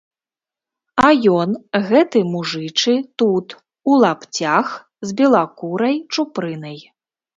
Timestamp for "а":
1.09-1.11